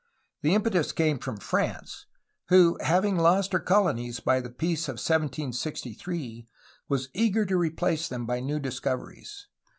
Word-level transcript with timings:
The 0.41 0.55
impetus 0.55 0.91
came 0.93 1.19
from 1.19 1.37
France, 1.37 2.07
who 2.47 2.79
having 2.81 3.17
lost 3.17 3.53
her 3.53 3.59
colonies 3.59 4.19
by 4.19 4.39
the 4.41 4.49
peace 4.49 4.87
of 4.87 4.93
1763 4.95 6.47
was 6.89 7.09
eager 7.13 7.45
to 7.45 7.55
replace 7.55 8.07
them 8.07 8.25
by 8.25 8.39
new 8.39 8.59
discoveries. 8.59 9.45